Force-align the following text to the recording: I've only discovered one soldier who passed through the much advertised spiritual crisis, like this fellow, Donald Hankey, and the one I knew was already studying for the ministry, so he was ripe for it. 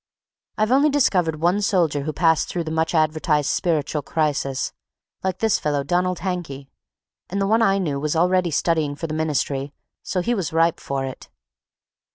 I've 0.57 0.71
only 0.71 0.89
discovered 0.89 1.39
one 1.39 1.61
soldier 1.61 2.01
who 2.05 2.11
passed 2.11 2.49
through 2.49 2.63
the 2.63 2.71
much 2.71 2.95
advertised 2.95 3.51
spiritual 3.51 4.01
crisis, 4.01 4.73
like 5.23 5.37
this 5.37 5.59
fellow, 5.59 5.83
Donald 5.83 6.17
Hankey, 6.21 6.71
and 7.29 7.39
the 7.39 7.45
one 7.45 7.61
I 7.61 7.77
knew 7.77 7.99
was 7.99 8.15
already 8.15 8.49
studying 8.49 8.95
for 8.95 9.05
the 9.05 9.13
ministry, 9.13 9.75
so 10.01 10.21
he 10.21 10.33
was 10.33 10.51
ripe 10.51 10.79
for 10.79 11.05
it. 11.05 11.29